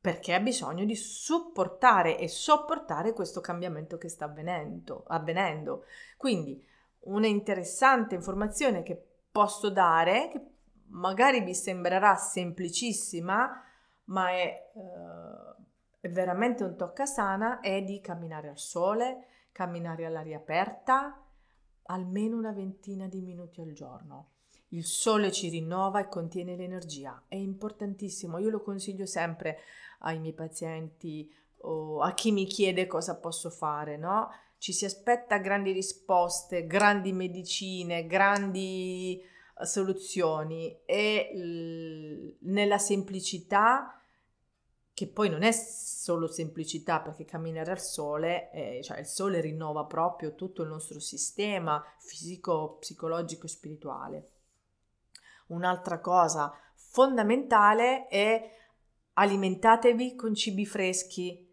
perché 0.03 0.33
ha 0.33 0.39
bisogno 0.41 0.83
di 0.83 0.95
supportare 0.95 2.17
e 2.17 2.27
sopportare 2.27 3.13
questo 3.13 3.39
cambiamento 3.39 3.97
che 3.97 4.09
sta 4.09 4.25
avvenendo. 4.25 5.05
avvenendo. 5.07 5.85
Quindi 6.17 6.61
una 7.05 7.27
interessante 7.27 8.13
informazione 8.13 8.83
che 8.83 9.01
posso 9.31 9.69
dare, 9.69 10.27
che 10.29 10.41
magari 10.87 11.39
vi 11.41 11.55
sembrerà 11.55 12.15
semplicissima, 12.15 13.63
ma 14.05 14.29
è, 14.29 14.71
eh, 14.75 15.63
è 16.01 16.09
veramente 16.09 16.65
un 16.65 16.75
tocca 16.75 17.05
sana, 17.05 17.61
è 17.61 17.81
di 17.81 18.01
camminare 18.01 18.49
al 18.49 18.59
sole, 18.59 19.27
camminare 19.53 20.05
all'aria 20.05 20.35
aperta, 20.35 21.17
almeno 21.83 22.35
una 22.35 22.51
ventina 22.51 23.07
di 23.07 23.21
minuti 23.21 23.61
al 23.61 23.71
giorno. 23.71 24.31
Il 24.73 24.85
sole 24.85 25.31
ci 25.31 25.49
rinnova 25.49 25.99
e 25.99 26.09
contiene 26.09 26.55
l'energia. 26.55 27.25
È 27.27 27.35
importantissimo, 27.35 28.39
io 28.39 28.49
lo 28.49 28.61
consiglio 28.61 29.05
sempre 29.05 29.59
ai 29.99 30.17
miei 30.19 30.33
pazienti 30.33 31.31
o 31.65 32.01
a 32.01 32.13
chi 32.13 32.31
mi 32.31 32.45
chiede 32.45 32.87
cosa 32.87 33.15
posso 33.17 33.51
fare, 33.51 33.97
no? 33.97 34.29
Ci 34.57 34.73
si 34.73 34.85
aspetta 34.85 35.37
grandi 35.37 35.71
risposte, 35.73 36.65
grandi 36.65 37.13
medicine, 37.13 38.07
grandi 38.07 39.21
eh, 39.21 39.65
soluzioni 39.65 40.79
e 40.85 42.35
nella 42.39 42.77
semplicità 42.79 43.99
che 44.91 45.07
poi 45.07 45.29
non 45.29 45.43
è 45.43 45.51
solo 45.51 46.27
semplicità 46.27 46.99
perché 46.99 47.25
camminare 47.25 47.71
al 47.71 47.81
sole, 47.81 48.51
eh, 48.51 48.81
cioè 48.83 48.99
il 48.99 49.05
sole 49.05 49.39
rinnova 49.39 49.85
proprio 49.85 50.33
tutto 50.33 50.63
il 50.63 50.69
nostro 50.69 50.99
sistema 50.99 51.83
fisico, 51.99 52.77
psicologico 52.79 53.45
e 53.45 53.49
spirituale. 53.49 54.32
Un'altra 55.47 55.99
cosa 55.99 56.53
fondamentale 56.73 58.07
è 58.07 58.51
alimentatevi 59.13 60.15
con 60.15 60.33
cibi 60.33 60.65
freschi, 60.65 61.51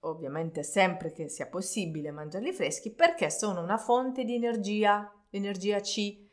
ovviamente 0.00 0.62
sempre 0.62 1.12
che 1.12 1.28
sia 1.28 1.46
possibile 1.46 2.10
mangiarli 2.10 2.52
freschi 2.52 2.90
perché 2.92 3.30
sono 3.30 3.62
una 3.62 3.76
fonte 3.76 4.24
di 4.24 4.34
energia, 4.34 5.10
energia 5.30 5.80
C. 5.80 6.28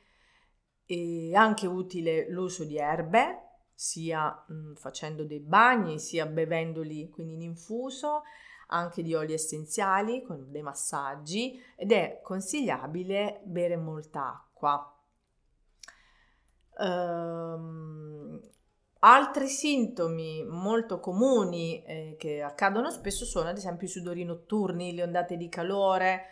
E 0.86 1.36
anche 1.36 1.68
utile 1.68 2.30
l'uso 2.30 2.64
di 2.64 2.78
erbe, 2.78 3.48
sia 3.74 4.44
mh, 4.48 4.76
facendo 4.76 5.26
dei 5.26 5.42
bagni, 5.42 6.00
sia 6.00 6.26
bevendoli 6.26 7.10
quindi 7.10 7.34
in 7.34 7.42
infuso, 7.42 8.24
anche 8.68 9.04
di 9.04 9.14
oli 9.14 9.34
essenziali 9.34 10.24
con 10.24 10.50
dei 10.50 10.62
massaggi 10.62 11.62
ed 11.76 11.92
è 11.92 12.22
consigliabile 12.24 13.42
bere 13.44 13.76
molta 13.76 14.28
acqua. 14.30 14.97
Um, 16.79 18.39
Altri 19.00 19.48
sintomi 19.48 20.43
molto 20.43 21.00
comuni 21.00 21.84
eh, 21.84 22.15
che 22.17 22.41
accadono 22.41 22.89
spesso 22.89 23.25
sono 23.25 23.50
ad 23.50 23.57
esempio 23.57 23.86
i 23.86 23.91
sudori 23.91 24.24
notturni, 24.24 24.96
le 24.96 25.03
ondate 25.03 25.38
di 25.38 25.50
calore. 25.50 26.25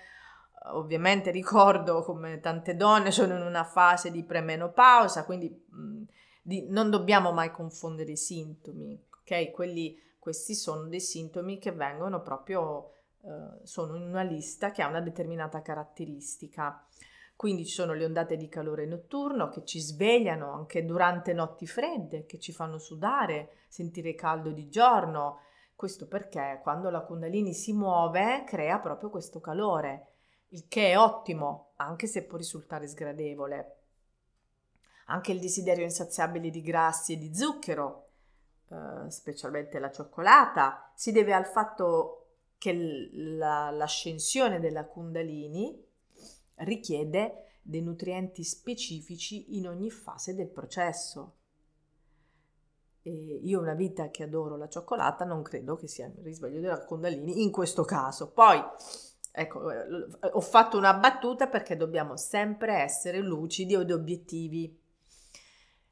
Ovviamente 0.73 1.29
ricordo 1.29 2.01
come 2.01 2.39
tante 2.39 2.75
donne 2.75 3.11
sono 3.11 3.35
in 3.35 3.43
una 3.43 3.63
fase 3.63 4.09
di 4.09 4.23
premenopausa, 4.23 5.25
quindi 5.25 5.47
mh, 5.69 6.03
di, 6.41 6.65
non 6.69 6.89
dobbiamo 6.89 7.31
mai 7.31 7.51
confondere 7.51 8.13
i 8.13 8.17
sintomi, 8.17 8.99
ok? 9.21 9.51
Quelli, 9.51 9.95
questi 10.17 10.55
sono 10.55 10.87
dei 10.87 11.01
sintomi 11.01 11.59
che 11.59 11.71
vengono 11.71 12.23
proprio, 12.23 12.93
eh, 13.21 13.59
sono 13.61 13.95
in 13.95 14.07
una 14.07 14.23
lista 14.23 14.71
che 14.71 14.81
ha 14.81 14.87
una 14.87 15.01
determinata 15.01 15.61
caratteristica. 15.61 16.83
Quindi 17.35 17.65
ci 17.65 17.73
sono 17.73 17.93
le 17.93 18.05
ondate 18.05 18.37
di 18.37 18.47
calore 18.47 18.85
notturno 18.85 19.49
che 19.49 19.65
ci 19.65 19.79
svegliano 19.79 20.53
anche 20.53 20.85
durante 20.85 21.33
notti 21.33 21.67
fredde, 21.67 22.25
che 22.25 22.39
ci 22.39 22.53
fanno 22.53 22.77
sudare, 22.77 23.57
sentire 23.67 24.15
caldo 24.15 24.51
di 24.51 24.69
giorno. 24.69 25.39
Questo 25.75 26.07
perché 26.07 26.61
quando 26.63 26.89
la 26.89 27.01
Kundalini 27.01 27.53
si 27.53 27.73
muove 27.73 28.45
crea 28.45 28.79
proprio 28.79 29.09
questo 29.09 29.41
calore, 29.41 30.13
il 30.49 30.67
che 30.69 30.91
è 30.91 30.97
ottimo, 30.97 31.71
anche 31.75 32.07
se 32.07 32.23
può 32.23 32.37
risultare 32.37 32.87
sgradevole. 32.87 33.79
Anche 35.07 35.33
il 35.33 35.39
desiderio 35.41 35.83
insaziabile 35.83 36.49
di 36.49 36.61
grassi 36.61 37.13
e 37.13 37.17
di 37.17 37.35
zucchero, 37.35 38.07
eh, 38.69 39.11
specialmente 39.11 39.77
la 39.79 39.91
cioccolata, 39.91 40.89
si 40.95 41.11
deve 41.11 41.33
al 41.33 41.45
fatto 41.45 42.21
che 42.57 43.09
la, 43.11 43.69
l'ascensione 43.71 44.61
della 44.61 44.85
Kundalini 44.85 45.83
richiede 46.57 47.59
dei 47.61 47.81
nutrienti 47.81 48.43
specifici 48.43 49.57
in 49.57 49.67
ogni 49.67 49.89
fase 49.89 50.35
del 50.35 50.49
processo. 50.49 51.37
E 53.01 53.11
io 53.43 53.59
una 53.59 53.73
vita 53.73 54.09
che 54.09 54.23
adoro 54.23 54.55
la 54.55 54.67
cioccolata 54.67 55.25
non 55.25 55.41
credo 55.41 55.75
che 55.75 55.87
sia 55.87 56.07
il 56.07 56.23
risveglio 56.23 56.59
della 56.59 56.83
Kundalini 56.83 57.43
in 57.43 57.51
questo 57.51 57.83
caso. 57.83 58.31
Poi, 58.31 58.59
ecco, 59.31 59.59
ho 60.31 60.41
fatto 60.41 60.77
una 60.77 60.93
battuta 60.95 61.47
perché 61.47 61.75
dobbiamo 61.75 62.17
sempre 62.17 62.81
essere 62.81 63.19
lucidi 63.19 63.73
ed 63.73 63.91
obiettivi. 63.91 64.79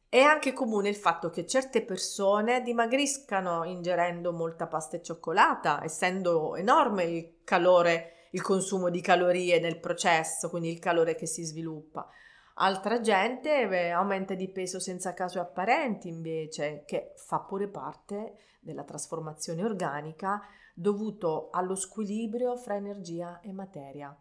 È 0.10 0.20
anche 0.20 0.54
comune 0.54 0.90
il 0.90 0.96
fatto 0.96 1.32
che 1.32 1.48
certe 1.48 1.84
persone 1.84 2.62
dimagriscano 2.62 3.64
ingerendo 3.64 4.32
molta 4.32 4.68
pasta 4.68 4.98
e 4.98 5.02
cioccolata, 5.02 5.84
essendo 5.84 6.56
enorme 6.56 7.04
il 7.04 7.34
calore 7.44 8.14
il 8.34 8.42
consumo 8.42 8.90
di 8.90 9.02
calorie 9.02 9.60
nel 9.60 9.80
processo, 9.80 10.50
quindi 10.50 10.70
il 10.70 10.80
calore 10.80 11.16
che 11.16 11.26
si 11.26 11.44
sviluppa. 11.44 12.08
Altra 12.56 13.00
gente 13.00 13.68
beh, 13.68 13.92
aumenta 13.92 14.34
di 14.34 14.50
peso 14.50 14.80
senza 14.80 15.14
caso 15.14 15.40
apparenti 15.40 16.08
invece, 16.08 16.84
che 16.86 17.14
fa 17.16 17.40
pure 17.40 17.68
parte 17.68 18.38
della 18.60 18.84
trasformazione 18.84 19.64
organica 19.64 20.42
dovuto 20.74 21.50
allo 21.52 21.76
squilibrio 21.76 22.56
fra 22.58 22.76
energia 22.76 23.40
e 23.42 23.52
materia. 23.52 24.16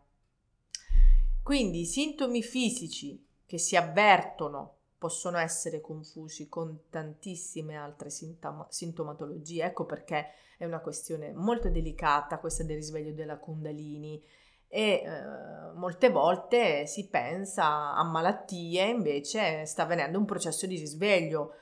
Quindi 1.42 1.80
i 1.80 1.86
sintomi 1.86 2.42
fisici 2.42 3.26
che 3.46 3.58
si 3.58 3.76
avvertono 3.76 4.81
possono 5.02 5.38
essere 5.38 5.80
confusi 5.80 6.48
con 6.48 6.82
tantissime 6.88 7.74
altre 7.74 8.08
sintoma- 8.08 8.68
sintomatologie. 8.70 9.64
Ecco 9.64 9.84
perché 9.84 10.28
è 10.56 10.64
una 10.64 10.78
questione 10.78 11.32
molto 11.32 11.68
delicata 11.70 12.38
questa 12.38 12.62
del 12.62 12.76
risveglio 12.76 13.12
della 13.12 13.38
Kundalini. 13.38 14.22
E 14.68 15.02
eh, 15.04 15.72
molte 15.74 16.08
volte 16.08 16.86
si 16.86 17.08
pensa 17.08 17.96
a 17.96 18.04
malattie, 18.04 18.84
invece 18.84 19.66
sta 19.66 19.82
avvenendo 19.82 20.20
un 20.20 20.24
processo 20.24 20.68
di 20.68 20.76
risveglio. 20.76 21.54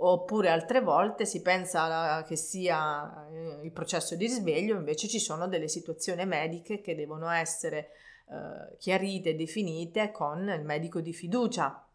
Oppure 0.00 0.48
altre 0.48 0.80
volte 0.80 1.24
si 1.24 1.40
pensa 1.40 2.24
che 2.24 2.34
sia 2.34 3.28
eh, 3.30 3.60
il 3.62 3.70
processo 3.70 4.16
di 4.16 4.26
risveglio, 4.26 4.74
invece 4.74 5.06
ci 5.06 5.20
sono 5.20 5.46
delle 5.46 5.68
situazioni 5.68 6.26
mediche 6.26 6.80
che 6.80 6.96
devono 6.96 7.30
essere 7.30 7.90
eh, 8.28 8.76
chiarite 8.78 9.30
e 9.30 9.34
definite 9.36 10.10
con 10.10 10.48
il 10.48 10.64
medico 10.64 11.00
di 11.00 11.12
fiducia 11.12 11.87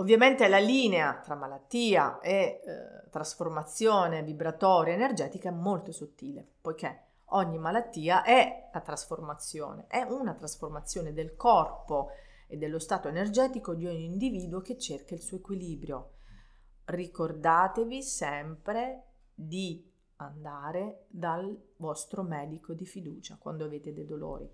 Ovviamente 0.00 0.48
la 0.48 0.58
linea 0.58 1.20
tra 1.22 1.34
malattia 1.34 2.20
e 2.20 2.32
eh, 2.64 3.10
trasformazione 3.10 4.22
vibratoria 4.22 4.94
energetica 4.94 5.50
è 5.50 5.52
molto 5.52 5.92
sottile, 5.92 6.42
poiché 6.58 7.02
ogni 7.32 7.58
malattia 7.58 8.22
è 8.22 8.70
la 8.72 8.80
trasformazione, 8.80 9.84
è 9.88 10.00
una 10.00 10.32
trasformazione 10.32 11.12
del 11.12 11.36
corpo 11.36 12.12
e 12.46 12.56
dello 12.56 12.78
stato 12.78 13.08
energetico 13.08 13.74
di 13.74 13.86
ogni 13.86 14.06
individuo 14.06 14.62
che 14.62 14.78
cerca 14.78 15.12
il 15.12 15.20
suo 15.20 15.36
equilibrio. 15.36 16.12
Ricordatevi 16.86 18.02
sempre 18.02 19.02
di 19.34 19.86
andare 20.16 21.04
dal 21.08 21.72
vostro 21.76 22.22
medico 22.22 22.72
di 22.72 22.86
fiducia 22.86 23.36
quando 23.38 23.66
avete 23.66 23.92
dei 23.92 24.06
dolori. 24.06 24.50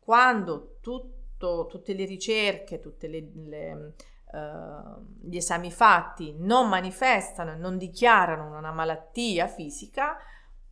Quando 0.00 0.78
tutto, 0.80 1.66
tutte 1.66 1.94
le 1.94 2.06
ricerche, 2.06 2.80
tutte 2.80 3.06
le, 3.06 3.30
le 3.34 3.94
gli 5.20 5.36
esami 5.36 5.70
fatti 5.70 6.34
non 6.36 6.68
manifestano 6.68 7.56
non 7.56 7.78
dichiarano 7.78 8.56
una 8.56 8.72
malattia 8.72 9.46
fisica, 9.46 10.16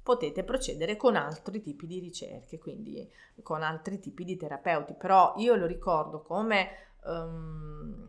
potete 0.02 0.42
procedere 0.42 0.96
con 0.96 1.14
altri 1.14 1.60
tipi 1.60 1.86
di 1.86 2.00
ricerche, 2.00 2.58
quindi 2.58 3.08
con 3.42 3.62
altri 3.62 4.00
tipi 4.00 4.24
di 4.24 4.36
terapeuti. 4.36 4.94
Però 4.94 5.34
io 5.36 5.54
lo 5.54 5.66
ricordo 5.66 6.22
come 6.22 6.68
um, 7.04 8.08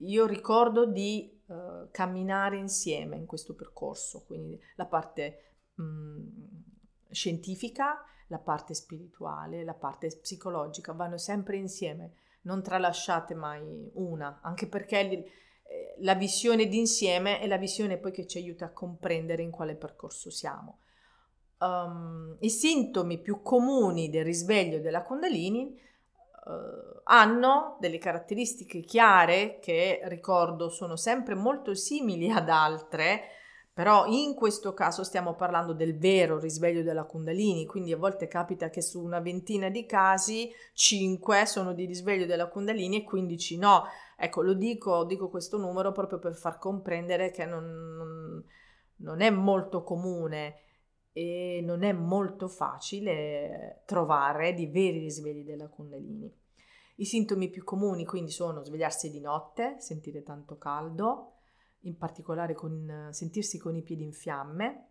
io 0.00 0.26
ricordo 0.26 0.84
di 0.84 1.40
uh, 1.46 1.88
camminare 1.90 2.58
insieme 2.58 3.16
in 3.16 3.24
questo 3.24 3.54
percorso, 3.54 4.24
quindi 4.26 4.60
la 4.74 4.84
parte 4.84 5.54
um, 5.76 6.30
scientifica, 7.10 8.04
la 8.26 8.38
parte 8.38 8.74
spirituale, 8.74 9.64
la 9.64 9.72
parte 9.72 10.08
psicologica 10.08 10.92
vanno 10.92 11.16
sempre 11.16 11.56
insieme 11.56 12.24
non 12.46 12.62
tralasciate 12.62 13.34
mai 13.34 13.90
una, 13.94 14.40
anche 14.42 14.66
perché 14.66 14.98
eh, 15.00 15.94
la 15.98 16.14
visione 16.14 16.66
d'insieme 16.66 17.40
è 17.40 17.46
la 17.46 17.58
visione 17.58 17.98
poi 17.98 18.12
che 18.12 18.26
ci 18.26 18.38
aiuta 18.38 18.66
a 18.66 18.72
comprendere 18.72 19.42
in 19.42 19.50
quale 19.50 19.74
percorso 19.74 20.30
siamo. 20.30 20.78
Um, 21.58 22.36
I 22.40 22.50
sintomi 22.50 23.18
più 23.18 23.42
comuni 23.42 24.10
del 24.10 24.24
risveglio 24.24 24.78
della 24.78 25.02
Kundalini 25.02 25.74
uh, 26.44 27.00
hanno 27.04 27.78
delle 27.80 27.98
caratteristiche 27.98 28.80
chiare 28.80 29.58
che 29.58 30.00
ricordo 30.04 30.68
sono 30.68 30.96
sempre 30.96 31.34
molto 31.34 31.74
simili 31.74 32.30
ad 32.30 32.48
altre, 32.48 33.28
però 33.76 34.06
in 34.06 34.34
questo 34.34 34.72
caso 34.72 35.04
stiamo 35.04 35.34
parlando 35.34 35.74
del 35.74 35.98
vero 35.98 36.38
risveglio 36.38 36.82
della 36.82 37.04
Kundalini, 37.04 37.66
quindi 37.66 37.92
a 37.92 37.98
volte 37.98 38.26
capita 38.26 38.70
che 38.70 38.80
su 38.80 39.04
una 39.04 39.20
ventina 39.20 39.68
di 39.68 39.84
casi 39.84 40.50
5 40.72 41.44
sono 41.44 41.74
di 41.74 41.84
risveglio 41.84 42.24
della 42.24 42.48
Kundalini 42.48 42.96
e 42.96 43.04
15 43.04 43.58
no. 43.58 43.82
Ecco, 44.16 44.40
lo 44.40 44.54
dico, 44.54 45.04
dico 45.04 45.28
questo 45.28 45.58
numero 45.58 45.92
proprio 45.92 46.18
per 46.18 46.34
far 46.36 46.56
comprendere 46.58 47.30
che 47.30 47.44
non, 47.44 47.66
non, 47.66 48.44
non 48.96 49.20
è 49.20 49.28
molto 49.28 49.82
comune 49.82 50.54
e 51.12 51.60
non 51.62 51.82
è 51.82 51.92
molto 51.92 52.48
facile 52.48 53.82
trovare 53.84 54.54
di 54.54 54.68
veri 54.68 55.00
risvegli 55.00 55.44
della 55.44 55.68
Kundalini. 55.68 56.34
I 56.94 57.04
sintomi 57.04 57.50
più 57.50 57.62
comuni 57.62 58.06
quindi 58.06 58.30
sono 58.30 58.64
svegliarsi 58.64 59.10
di 59.10 59.20
notte, 59.20 59.76
sentire 59.80 60.22
tanto 60.22 60.56
caldo, 60.56 61.35
in 61.80 61.96
particolare 61.96 62.54
con 62.54 63.08
sentirsi 63.12 63.58
con 63.58 63.76
i 63.76 63.82
piedi 63.82 64.02
in 64.02 64.12
fiamme, 64.12 64.88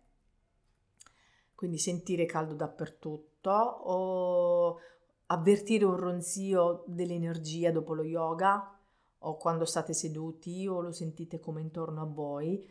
quindi 1.54 1.78
sentire 1.78 2.26
caldo 2.26 2.54
dappertutto 2.54 3.50
o 3.50 4.78
avvertire 5.26 5.84
un 5.84 5.96
ronzio 5.96 6.84
dell'energia 6.86 7.72
dopo 7.72 7.94
lo 7.94 8.04
yoga 8.04 8.78
o 9.18 9.36
quando 9.36 9.64
state 9.64 9.92
seduti 9.92 10.66
o 10.68 10.80
lo 10.80 10.92
sentite 10.92 11.40
come 11.40 11.60
intorno 11.60 12.02
a 12.02 12.06
voi, 12.06 12.64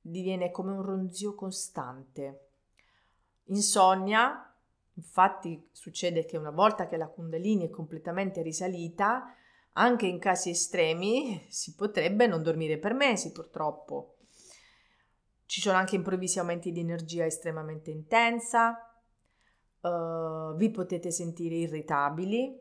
diviene 0.00 0.50
come 0.50 0.72
un 0.72 0.82
ronzio 0.82 1.34
costante. 1.34 2.48
Insonnia, 3.44 4.54
infatti 4.94 5.68
succede 5.72 6.24
che 6.24 6.36
una 6.36 6.50
volta 6.50 6.86
che 6.86 6.96
la 6.96 7.08
kundalini 7.08 7.66
è 7.66 7.70
completamente 7.70 8.42
risalita, 8.42 9.34
Anche 9.74 10.06
in 10.06 10.18
casi 10.18 10.50
estremi 10.50 11.46
si 11.48 11.74
potrebbe 11.74 12.26
non 12.26 12.42
dormire 12.42 12.78
per 12.78 12.92
mesi, 12.92 13.32
purtroppo. 13.32 14.16
Ci 15.46 15.60
sono 15.60 15.78
anche 15.78 15.96
improvvisi 15.96 16.38
aumenti 16.38 16.72
di 16.72 16.80
energia 16.80 17.24
estremamente 17.24 17.90
intensa, 17.90 18.92
uh, 19.80 20.54
vi 20.56 20.70
potete 20.70 21.10
sentire 21.10 21.56
irritabili 21.56 22.60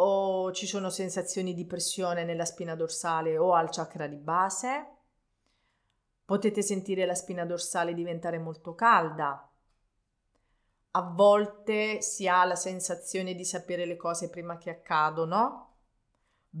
o 0.00 0.52
ci 0.52 0.66
sono 0.66 0.90
sensazioni 0.90 1.54
di 1.54 1.66
pressione 1.66 2.24
nella 2.24 2.44
spina 2.44 2.74
dorsale 2.74 3.36
o 3.36 3.54
al 3.54 3.68
chakra 3.70 4.06
di 4.06 4.16
base. 4.16 4.96
Potete 6.24 6.62
sentire 6.62 7.04
la 7.04 7.14
spina 7.14 7.44
dorsale 7.44 7.94
diventare 7.94 8.38
molto 8.38 8.74
calda. 8.74 9.50
A 10.92 11.02
volte 11.02 12.00
si 12.00 12.28
ha 12.28 12.44
la 12.44 12.54
sensazione 12.54 13.34
di 13.34 13.44
sapere 13.44 13.86
le 13.86 13.96
cose 13.96 14.30
prima 14.30 14.56
che 14.56 14.70
accadono. 14.70 15.67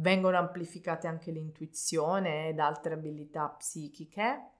Vengono 0.00 0.36
amplificate 0.38 1.08
anche 1.08 1.32
l'intuizione 1.32 2.48
ed 2.48 2.60
altre 2.60 2.94
abilità 2.94 3.48
psichiche 3.48 4.50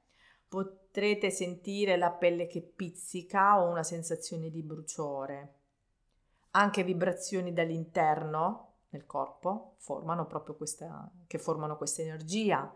potrete 0.49 1.31
sentire 1.31 1.97
la 1.97 2.11
pelle 2.11 2.49
che 2.49 2.61
pizzica 2.61 3.61
o 3.61 3.69
una 3.71 3.85
sensazione 3.85 4.51
di 4.51 4.63
bruciore. 4.63 5.55
Anche 6.53 6.83
vibrazioni 6.83 7.53
dall'interno 7.53 8.79
del 8.89 9.07
corpo 9.07 9.75
formano 9.77 10.27
proprio 10.27 10.57
questa, 10.57 11.09
che 11.29 11.39
formano 11.39 11.77
questa 11.77 12.03
energia. 12.03 12.75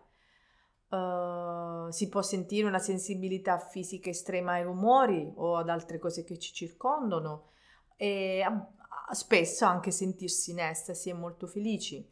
Uh, 0.87 1.89
si 1.89 2.07
può 2.07 2.21
sentire 2.21 2.67
una 2.67 2.79
sensibilità 2.79 3.57
fisica 3.57 4.09
estrema 4.09 4.53
ai 4.53 4.63
rumori 4.63 5.29
o 5.35 5.57
ad 5.57 5.67
altre 5.67 5.97
cose 5.97 6.23
che 6.23 6.37
ci 6.37 6.53
circondano 6.53 7.49
e 7.97 8.41
uh, 8.47 9.13
spesso 9.13 9.65
anche 9.65 9.91
sentirsi 9.91 10.51
in 10.51 10.59
estasi 10.59 11.09
e 11.09 11.13
molto 11.13 11.47
felici. 11.47 12.09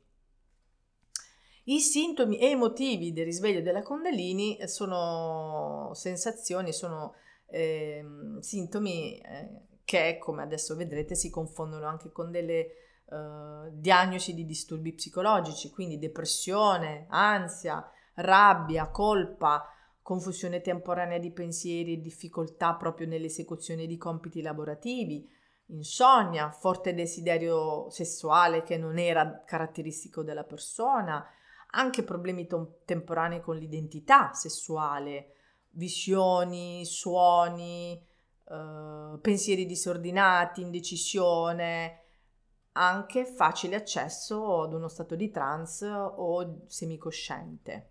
I 1.72 1.80
sintomi 1.80 2.38
emotivi 2.38 3.14
del 3.14 3.24
risveglio 3.24 3.62
della 3.62 3.82
Kundalini 3.82 4.58
sono 4.68 5.92
sensazioni, 5.94 6.74
sono 6.74 7.14
eh, 7.48 8.04
sintomi 8.40 9.18
eh, 9.18 9.50
che, 9.86 10.18
come 10.20 10.42
adesso 10.42 10.76
vedrete, 10.76 11.16
si 11.16 11.30
confondono 11.30 11.88
anche 11.88 12.12
con 12.12 12.30
delle 12.30 12.66
eh, 13.06 13.70
diagnosi 13.72 14.34
di 14.34 14.46
disturbi 14.46 14.92
psicologici, 14.92 15.70
quindi 15.70 15.98
depressione, 15.98 17.06
ansia, 17.08 17.90
rabbia, 18.16 18.90
colpa, 18.90 19.66
confusione 20.02 20.60
temporanea 20.60 21.20
di 21.20 21.32
pensieri 21.32 21.94
e 21.94 22.02
difficoltà 22.02 22.74
proprio 22.74 23.08
nell'esecuzione 23.08 23.86
di 23.86 23.96
compiti 23.96 24.42
lavorativi, 24.42 25.26
insonnia, 25.68 26.52
forte 26.52 26.94
desiderio 26.94 27.90
sessuale 27.90 28.62
che 28.62 28.76
non 28.78 28.98
era 28.98 29.42
caratteristico 29.46 30.22
della 30.22 30.44
persona, 30.44 31.26
anche 31.72 32.04
problemi 32.04 32.48
tom- 32.48 32.76
temporanei 32.86 33.42
con 33.42 33.58
l'identità 33.58 34.34
sessuale, 34.34 35.34
visioni, 35.72 36.86
suoni, 36.86 38.02
eh, 38.50 39.18
pensieri 39.22 39.66
disordinati, 39.66 40.62
indecisione, 40.62 42.00
anche 42.74 43.26
facile 43.26 43.76
accesso 43.76 44.64
ad 44.64 44.74
uno 44.74 44.88
stato 44.88 45.16
di 45.16 45.30
trance 45.30 45.88
o 45.88 46.64
semicosciente. 46.68 47.90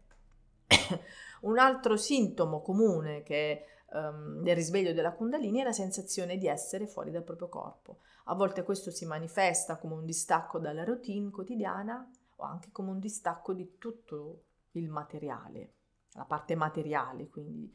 Un 1.43 1.59
altro 1.59 1.97
sintomo 1.97 2.61
comune 2.61 3.23
che 3.23 3.65
um, 3.93 4.43
del 4.43 4.55
risveglio 4.55 4.93
della 4.93 5.13
Kundalini 5.13 5.61
è 5.61 5.65
la 5.65 5.73
sensazione 5.73 6.37
di 6.37 6.47
essere 6.47 6.87
fuori 6.87 7.11
dal 7.11 7.23
proprio 7.23 7.49
corpo. 7.49 7.99
A 8.25 8.35
volte 8.35 8.63
questo 8.63 8.91
si 8.91 9.07
manifesta 9.07 9.77
come 9.77 9.95
un 9.95 10.05
distacco 10.05 10.59
dalla 10.59 10.85
routine 10.85 11.31
quotidiana, 11.31 12.09
o 12.41 12.45
anche 12.45 12.71
come 12.73 12.91
un 12.91 12.99
distacco 12.99 13.53
di 13.53 13.77
tutto 13.79 14.45
il 14.73 14.89
materiale, 14.89 15.75
la 16.13 16.25
parte 16.25 16.55
materiale 16.55 17.29
quindi. 17.29 17.73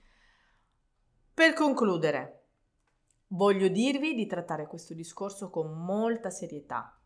Per 1.34 1.54
concludere, 1.54 2.48
voglio 3.28 3.68
dirvi 3.68 4.14
di 4.14 4.26
trattare 4.26 4.68
questo 4.68 4.94
discorso 4.94 5.50
con 5.50 5.72
molta 5.84 6.30
serietà 6.30 7.00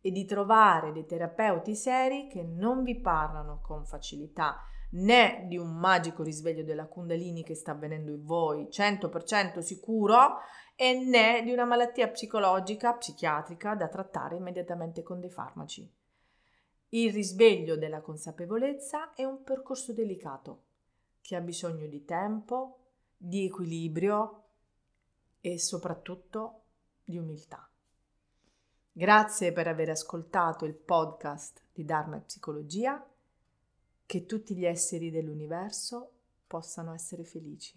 e 0.00 0.10
di 0.10 0.24
trovare 0.24 0.92
dei 0.92 1.06
terapeuti 1.06 1.74
seri 1.74 2.28
che 2.28 2.42
non 2.42 2.82
vi 2.82 3.00
parlano 3.00 3.60
con 3.62 3.84
facilità 3.84 4.62
né 4.94 5.44
di 5.48 5.56
un 5.56 5.76
magico 5.76 6.22
risveglio 6.22 6.62
della 6.62 6.86
Kundalini 6.86 7.42
che 7.42 7.54
sta 7.54 7.72
avvenendo 7.72 8.10
in 8.10 8.24
voi 8.24 8.68
100% 8.70 9.58
sicuro 9.58 10.38
e 10.76 11.04
né 11.04 11.42
di 11.42 11.52
una 11.52 11.64
malattia 11.64 12.08
psicologica, 12.08 12.94
psichiatrica 12.94 13.74
da 13.74 13.88
trattare 13.88 14.36
immediatamente 14.36 15.02
con 15.02 15.20
dei 15.20 15.30
farmaci. 15.30 15.90
Il 16.94 17.12
risveglio 17.12 17.76
della 17.76 18.00
consapevolezza 18.00 19.14
è 19.14 19.24
un 19.24 19.42
percorso 19.42 19.92
delicato 19.92 20.62
che 21.20 21.34
ha 21.34 21.40
bisogno 21.40 21.88
di 21.88 22.04
tempo, 22.04 22.84
di 23.16 23.46
equilibrio 23.46 24.44
e 25.40 25.58
soprattutto 25.58 26.62
di 27.02 27.18
umiltà. 27.18 27.68
Grazie 28.92 29.52
per 29.52 29.66
aver 29.66 29.90
ascoltato 29.90 30.66
il 30.66 30.74
podcast 30.74 31.64
di 31.72 31.84
Dharma 31.84 32.18
e 32.18 32.20
Psicologia. 32.20 33.04
Che 34.06 34.26
tutti 34.26 34.54
gli 34.54 34.64
esseri 34.64 35.10
dell'universo 35.10 36.12
possano 36.46 36.94
essere 36.94 37.24
felici. 37.24 37.76